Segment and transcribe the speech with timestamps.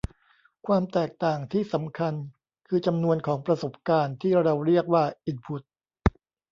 [0.67, 2.13] ความแตกต่างที่สำคัญ
[2.67, 5.61] คือ จำนวนของประสบการณ์ ที่เราเรียกว่าอินพุท